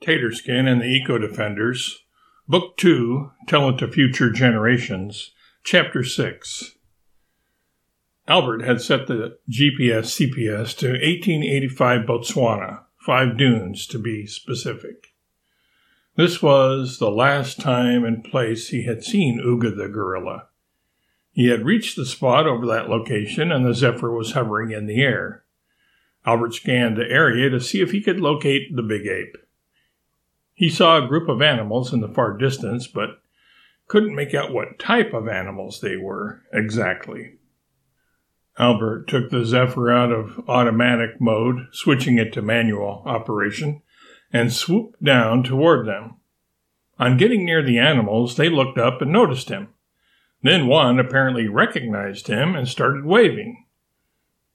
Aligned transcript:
Taterskin 0.00 0.66
and 0.66 0.80
the 0.80 0.86
Eco 0.86 1.18
Defenders, 1.18 2.04
Book 2.48 2.78
2, 2.78 3.32
Tell 3.46 3.68
It 3.68 3.78
to 3.78 3.88
Future 3.88 4.30
Generations, 4.30 5.32
Chapter 5.62 6.02
6. 6.02 6.76
Albert 8.26 8.62
had 8.62 8.80
set 8.80 9.06
the 9.06 9.36
GPS 9.50 10.16
CPS 10.16 10.74
to 10.78 10.88
1885 10.92 12.06
Botswana, 12.06 12.84
five 12.96 13.36
dunes 13.36 13.86
to 13.88 13.98
be 13.98 14.26
specific. 14.26 15.08
This 16.16 16.40
was 16.40 16.98
the 16.98 17.10
last 17.10 17.60
time 17.60 18.04
and 18.04 18.24
place 18.24 18.68
he 18.68 18.84
had 18.84 19.04
seen 19.04 19.38
Uga 19.38 19.76
the 19.76 19.88
gorilla. 19.88 20.46
He 21.32 21.48
had 21.48 21.66
reached 21.66 21.96
the 21.96 22.06
spot 22.06 22.46
over 22.46 22.64
that 22.66 22.88
location 22.88 23.52
and 23.52 23.66
the 23.66 23.74
Zephyr 23.74 24.10
was 24.10 24.32
hovering 24.32 24.70
in 24.70 24.86
the 24.86 25.02
air. 25.02 25.44
Albert 26.24 26.54
scanned 26.54 26.96
the 26.96 27.10
area 27.10 27.50
to 27.50 27.60
see 27.60 27.82
if 27.82 27.90
he 27.90 28.00
could 28.00 28.20
locate 28.20 28.74
the 28.74 28.82
big 28.82 29.06
ape. 29.06 29.36
He 30.60 30.68
saw 30.68 31.02
a 31.02 31.08
group 31.08 31.30
of 31.30 31.40
animals 31.40 31.90
in 31.90 32.02
the 32.02 32.08
far 32.08 32.36
distance, 32.36 32.86
but 32.86 33.22
couldn't 33.88 34.14
make 34.14 34.34
out 34.34 34.52
what 34.52 34.78
type 34.78 35.14
of 35.14 35.26
animals 35.26 35.80
they 35.80 35.96
were 35.96 36.42
exactly. 36.52 37.38
Albert 38.58 39.08
took 39.08 39.30
the 39.30 39.46
Zephyr 39.46 39.90
out 39.90 40.12
of 40.12 40.46
automatic 40.46 41.18
mode, 41.18 41.68
switching 41.72 42.18
it 42.18 42.34
to 42.34 42.42
manual 42.42 43.02
operation, 43.06 43.80
and 44.34 44.52
swooped 44.52 45.02
down 45.02 45.42
toward 45.44 45.86
them. 45.86 46.16
On 46.98 47.16
getting 47.16 47.46
near 47.46 47.62
the 47.62 47.78
animals, 47.78 48.36
they 48.36 48.50
looked 48.50 48.76
up 48.76 49.00
and 49.00 49.10
noticed 49.10 49.48
him. 49.48 49.68
Then 50.42 50.66
one 50.66 50.98
apparently 50.98 51.48
recognized 51.48 52.26
him 52.26 52.54
and 52.54 52.68
started 52.68 53.06
waving. 53.06 53.64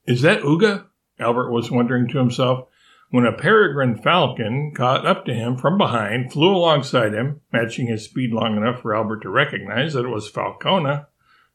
Is 0.04 0.22
that 0.22 0.42
Uga? 0.42 0.84
Albert 1.18 1.50
was 1.50 1.72
wondering 1.72 2.06
to 2.10 2.18
himself 2.18 2.68
when 3.10 3.24
a 3.24 3.32
peregrine 3.32 3.96
falcon 3.96 4.72
caught 4.74 5.06
up 5.06 5.24
to 5.24 5.34
him 5.34 5.56
from 5.56 5.78
behind, 5.78 6.32
flew 6.32 6.54
alongside 6.54 7.14
him, 7.14 7.40
matching 7.52 7.86
his 7.86 8.04
speed 8.04 8.32
long 8.32 8.56
enough 8.56 8.80
for 8.82 8.94
Albert 8.94 9.20
to 9.20 9.30
recognize 9.30 9.92
that 9.92 10.04
it 10.04 10.10
was 10.10 10.30
Falcona, 10.30 11.06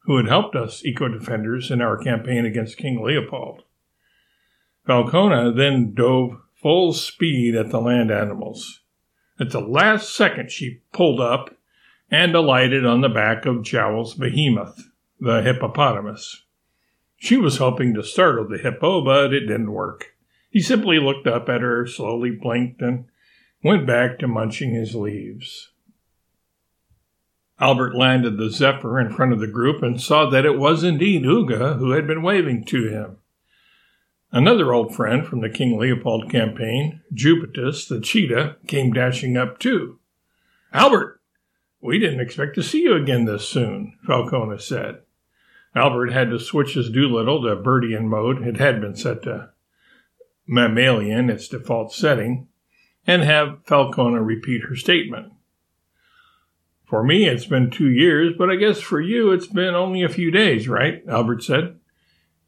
who 0.05 0.17
had 0.17 0.27
helped 0.27 0.55
us 0.55 0.83
eco 0.85 1.07
defenders 1.07 1.69
in 1.69 1.81
our 1.81 1.97
campaign 1.97 2.45
against 2.45 2.77
King 2.77 3.03
Leopold. 3.03 3.63
Falcona 4.87 5.55
then 5.55 5.93
dove 5.93 6.41
full 6.55 6.93
speed 6.93 7.55
at 7.55 7.69
the 7.69 7.79
land 7.79 8.11
animals. 8.11 8.81
At 9.39 9.51
the 9.51 9.59
last 9.59 10.15
second, 10.15 10.51
she 10.51 10.81
pulled 10.93 11.19
up 11.19 11.55
and 12.09 12.35
alighted 12.35 12.85
on 12.85 13.01
the 13.01 13.09
back 13.09 13.45
of 13.45 13.63
Jowl's 13.63 14.13
behemoth, 14.13 14.91
the 15.19 15.41
hippopotamus. 15.41 16.45
She 17.17 17.37
was 17.37 17.57
hoping 17.57 17.93
to 17.93 18.03
startle 18.03 18.47
the 18.47 18.57
hippo, 18.57 19.03
but 19.03 19.33
it 19.33 19.41
didn't 19.41 19.71
work. 19.71 20.15
He 20.51 20.59
simply 20.59 20.99
looked 20.99 21.27
up 21.27 21.47
at 21.47 21.61
her, 21.61 21.87
slowly 21.87 22.29
blinked, 22.29 22.81
and 22.81 23.05
went 23.63 23.87
back 23.87 24.19
to 24.19 24.27
munching 24.27 24.73
his 24.73 24.93
leaves. 24.93 25.69
Albert 27.59 27.95
landed 27.95 28.37
the 28.37 28.49
Zephyr 28.49 28.99
in 28.99 29.13
front 29.13 29.31
of 29.31 29.39
the 29.39 29.47
group 29.47 29.81
and 29.81 30.01
saw 30.01 30.29
that 30.29 30.45
it 30.45 30.57
was 30.57 30.83
indeed 30.83 31.23
Uga 31.23 31.77
who 31.77 31.91
had 31.91 32.05
been 32.05 32.21
waving 32.21 32.65
to 32.65 32.89
him. 32.89 33.17
Another 34.33 34.73
old 34.73 34.93
friend 34.93 35.25
from 35.25 35.41
the 35.41 35.49
King 35.49 35.77
Leopold 35.77 36.29
campaign, 36.29 37.01
Jupitus 37.13 37.85
the 37.85 38.01
cheetah, 38.01 38.57
came 38.67 38.91
dashing 38.91 39.37
up 39.37 39.57
too. 39.57 39.99
Albert, 40.73 41.21
we 41.79 41.97
didn't 41.97 42.19
expect 42.21 42.55
to 42.55 42.63
see 42.63 42.81
you 42.81 42.95
again 42.95 43.25
this 43.25 43.47
soon, 43.47 43.97
Falcona 44.05 44.59
said. 44.59 45.01
Albert 45.75 46.11
had 46.11 46.29
to 46.29 46.39
switch 46.39 46.73
his 46.73 46.89
Doolittle 46.89 47.43
to 47.43 47.55
Birdian 47.55 48.05
mode. 48.05 48.45
It 48.45 48.57
had 48.57 48.81
been 48.81 48.95
set 48.95 49.23
to 49.23 49.49
mammalian, 50.47 51.29
its 51.29 51.47
default 51.47 51.93
setting, 51.93 52.47
and 53.07 53.23
have 53.23 53.63
Falcona 53.65 54.25
repeat 54.25 54.63
her 54.69 54.75
statement. 54.75 55.33
For 56.85 57.03
me, 57.03 57.25
it's 57.25 57.45
been 57.45 57.71
two 57.71 57.89
years, 57.89 58.33
but 58.37 58.49
I 58.49 58.55
guess 58.55 58.81
for 58.81 58.99
you, 58.99 59.31
it's 59.31 59.47
been 59.47 59.75
only 59.75 60.03
a 60.03 60.09
few 60.09 60.29
days, 60.29 60.67
right? 60.67 61.01
Albert 61.07 61.43
said. 61.43 61.77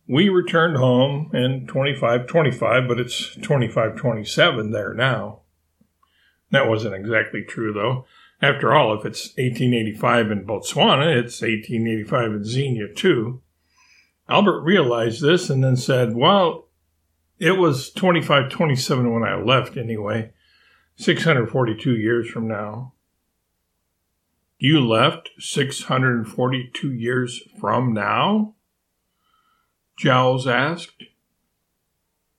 We 0.06 0.28
returned 0.28 0.76
home 0.76 1.32
in 1.34 1.66
2525, 1.66 2.88
but 2.88 3.00
it's 3.00 3.36
2527 3.36 4.72
there 4.72 4.94
now. 4.94 5.44
That 6.52 6.68
wasn't 6.68 6.96
exactly 6.96 7.42
true, 7.42 7.72
though. 7.72 8.06
After 8.42 8.74
all, 8.74 8.94
if 8.94 9.06
it's 9.06 9.30
1885 9.38 10.32
in 10.32 10.46
Botswana, 10.46 11.16
it's 11.16 11.42
1885 11.42 12.32
in 12.34 12.44
Xenia, 12.44 12.94
too. 12.94 13.42
Albert 14.28 14.62
realized 14.62 15.22
this 15.22 15.50
and 15.50 15.64
then 15.64 15.78
said, 15.78 16.16
Well, 16.16 16.63
it 17.44 17.58
was 17.58 17.90
2527 17.90 19.14
when 19.14 19.24
I 19.24 19.36
left, 19.36 19.76
anyway. 19.76 20.32
642 20.96 21.98
years 21.98 22.30
from 22.30 22.48
now. 22.48 22.94
You 24.58 24.80
left 24.80 25.32
642 25.40 26.94
years 26.94 27.42
from 27.60 27.92
now? 27.92 28.56
Jowls 29.98 30.48
asked. 30.48 31.04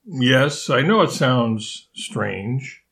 Yes, 0.03 0.71
I 0.71 0.81
know 0.81 1.01
it 1.01 1.11
sounds 1.11 1.89
strange. 1.93 2.83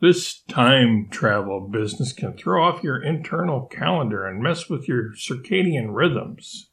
This 0.00 0.40
time 0.48 1.06
travel 1.08 1.68
business 1.68 2.12
can 2.12 2.36
throw 2.36 2.64
off 2.64 2.82
your 2.82 3.00
internal 3.00 3.66
calendar 3.66 4.26
and 4.26 4.42
mess 4.42 4.68
with 4.68 4.88
your 4.88 5.12
circadian 5.12 5.94
rhythms. 5.94 6.70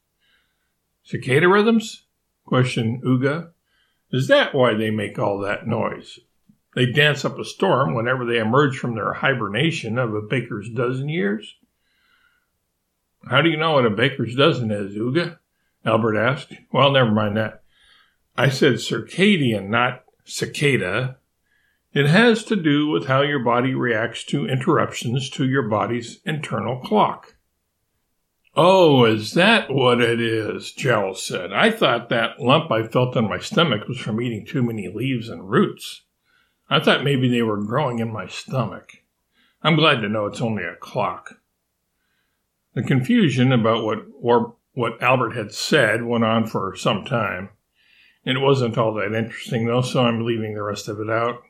Cicada 1.04 1.48
rhythms? 1.48 2.06
questioned 2.46 3.04
Uga. 3.04 3.52
Is 4.12 4.28
that 4.28 4.54
why 4.54 4.74
they 4.74 4.90
make 4.90 5.18
all 5.18 5.40
that 5.40 5.68
noise? 5.68 6.20
They 6.76 6.86
dance 6.86 7.26
up 7.26 7.38
a 7.38 7.46
storm 7.46 7.94
whenever 7.94 8.26
they 8.26 8.40
emerge 8.40 8.78
from 8.78 8.96
their 8.96 9.14
hibernation 9.14 9.98
of 9.98 10.14
a 10.14 10.22
baker's 10.22 10.70
dozen 10.70 11.10
years? 11.10 11.56
How 13.30 13.42
do 13.42 13.50
you 13.50 13.58
know 13.58 13.74
what 13.74 13.86
a 13.86 13.90
baker's 13.90 14.36
dozen 14.36 14.72
is, 14.72 14.96
Uga? 14.96 15.38
Albert 15.86 16.18
asked. 16.18 16.54
Well, 16.72 16.92
never 16.92 17.12
mind 17.12 17.38
that. 17.38 17.64
I 18.38 18.50
said 18.50 18.76
circadian, 18.76 19.70
not 19.70 20.04
cicada. 20.24 21.18
It 21.94 22.08
has 22.08 22.44
to 22.46 22.56
do 22.56 22.88
with 22.88 23.08
how 23.08 23.22
your 23.22 23.44
body 23.44 23.74
reacts 23.74 24.24
to 24.26 24.48
interruptions 24.48 25.30
to 25.32 25.46
your 25.46 25.64
body's 25.64 26.22
internal 26.26 26.80
clock. 26.80 27.36
Oh, 28.56 29.06
is 29.06 29.34
that 29.34 29.70
what 29.70 30.02
it 30.02 30.20
is? 30.20 30.74
Gerald 30.74 31.18
said. 31.18 31.54
I 31.54 31.72
thought 31.72 32.10
that 32.10 32.40
lump 32.40 32.70
I 32.70 32.84
felt 32.84 33.16
on 33.16 33.30
my 33.30 33.40
stomach 33.40 33.88
was 33.88 33.98
from 33.98 34.22
eating 34.22 34.46
too 34.46 34.62
many 34.62 34.90
leaves 34.90 35.30
and 35.30 35.50
roots. 35.50 36.02
I 36.70 36.80
thought 36.80 37.04
maybe 37.04 37.30
they 37.30 37.44
were 37.44 37.64
growing 37.64 38.00
in 38.00 38.12
my 38.12 38.28
stomach. 38.28 39.04
I'm 39.64 39.76
glad 39.76 40.02
to 40.02 40.10
know 40.10 40.26
it's 40.26 40.42
only 40.42 40.64
a 40.64 40.76
clock. 40.76 41.40
The 42.74 42.84
confusion 42.84 43.52
about 43.52 43.86
what 43.86 44.06
or 44.22 44.56
what 44.74 45.02
Albert 45.02 45.32
had 45.32 45.54
said 45.54 46.04
went 46.04 46.24
on 46.24 46.48
for 46.48 46.76
some 46.76 47.06
time. 47.06 47.50
It 48.24 48.40
wasn't 48.40 48.78
all 48.78 48.94
that 48.96 49.14
interesting, 49.14 49.66
though, 49.66 49.82
so 49.82 50.06
I'm 50.06 50.26
leaving 50.26 50.54
the 50.54 50.64
rest 50.64 50.88
of 50.88 51.00
it 51.00 51.10
out. 51.10 51.42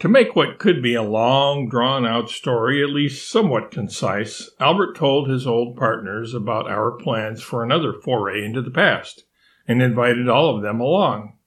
To 0.00 0.08
make 0.08 0.34
what 0.34 0.58
could 0.58 0.82
be 0.82 0.94
a 0.94 1.02
long, 1.02 1.68
drawn 1.68 2.04
out 2.04 2.28
story 2.28 2.82
at 2.82 2.90
least 2.90 3.30
somewhat 3.30 3.70
concise, 3.70 4.50
Albert 4.60 4.96
told 4.96 5.28
his 5.28 5.46
old 5.46 5.76
partners 5.76 6.34
about 6.34 6.68
our 6.68 6.92
plans 6.92 7.42
for 7.42 7.62
another 7.62 7.92
foray 7.92 8.44
into 8.44 8.60
the 8.60 8.70
past 8.70 9.24
and 9.66 9.80
invited 9.80 10.28
all 10.28 10.54
of 10.54 10.62
them 10.62 10.80
along. 10.80 11.38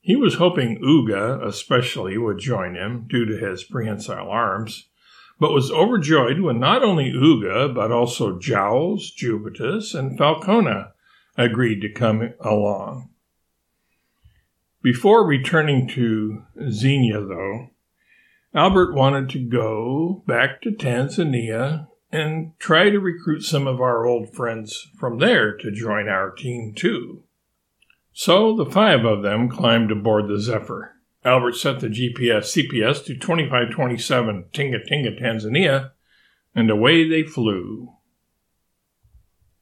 He 0.00 0.16
was 0.16 0.34
hoping 0.34 0.80
Uga, 0.82 1.44
especially, 1.44 2.16
would 2.16 2.38
join 2.38 2.74
him 2.74 3.06
due 3.08 3.26
to 3.26 3.36
his 3.36 3.64
prehensile 3.64 4.30
arms, 4.30 4.88
but 5.38 5.52
was 5.52 5.70
overjoyed 5.70 6.40
when 6.40 6.58
not 6.58 6.82
only 6.82 7.12
Uga, 7.12 7.74
but 7.74 7.90
also 7.90 8.38
Jowls, 8.38 9.10
Jupitus, 9.10 9.94
and 9.94 10.18
Falcona 10.18 10.92
agreed 11.36 11.80
to 11.80 11.92
come 11.92 12.34
along. 12.40 13.09
Before 14.82 15.26
returning 15.26 15.86
to 15.88 16.42
Xenia, 16.70 17.20
though, 17.20 17.68
Albert 18.54 18.94
wanted 18.94 19.28
to 19.30 19.38
go 19.38 20.24
back 20.26 20.62
to 20.62 20.70
Tanzania 20.70 21.88
and 22.10 22.58
try 22.58 22.88
to 22.88 22.98
recruit 22.98 23.42
some 23.42 23.66
of 23.66 23.80
our 23.80 24.06
old 24.06 24.34
friends 24.34 24.88
from 24.98 25.18
there 25.18 25.56
to 25.58 25.70
join 25.70 26.08
our 26.08 26.30
team, 26.30 26.72
too. 26.74 27.22
So 28.12 28.56
the 28.56 28.70
five 28.70 29.04
of 29.04 29.22
them 29.22 29.48
climbed 29.48 29.92
aboard 29.92 30.28
the 30.28 30.40
Zephyr. 30.40 30.96
Albert 31.24 31.56
set 31.56 31.80
the 31.80 31.88
GPS 31.88 32.56
CPS 32.56 33.04
to 33.04 33.14
2527 33.14 34.46
Tinga 34.52 34.78
Tinga, 34.84 35.12
Tanzania, 35.12 35.90
and 36.54 36.70
away 36.70 37.06
they 37.06 37.22
flew. 37.22 37.92